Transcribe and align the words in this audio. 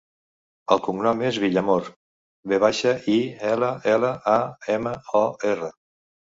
El 0.75 0.79
cognom 0.85 1.19
és 1.27 1.35
Villamor: 1.43 1.89
ve 2.53 2.59
baixa, 2.63 2.95
i, 3.17 3.19
ela, 3.51 3.71
ela, 3.93 4.11
a, 4.33 4.35
ema, 4.79 4.95
o, 5.23 5.23
erra. 5.53 5.71